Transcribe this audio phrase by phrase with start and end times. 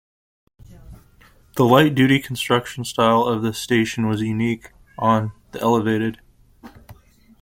[1.57, 6.19] The light-duty construction style of this station was unique on the Elevated.